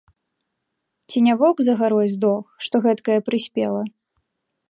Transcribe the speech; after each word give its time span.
Ці 1.09 1.17
не 1.27 1.33
воўк 1.41 1.57
за 1.67 1.75
гарой 1.81 2.07
здох, 2.15 2.43
што 2.67 2.75
гэткае 2.85 3.19
прыспела? 3.27 3.81